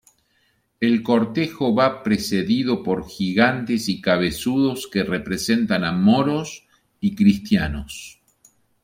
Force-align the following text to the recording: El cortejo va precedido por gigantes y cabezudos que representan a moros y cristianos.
El 0.79 1.03
cortejo 1.03 1.75
va 1.75 2.01
precedido 2.01 2.81
por 2.81 3.07
gigantes 3.07 3.87
y 3.87 4.01
cabezudos 4.01 4.87
que 4.91 5.03
representan 5.03 5.83
a 5.83 5.91
moros 5.91 6.65
y 6.99 7.13
cristianos. 7.13 8.19